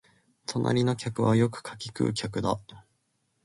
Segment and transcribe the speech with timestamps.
[0.47, 2.59] 隣の客はよく柿喰う客だ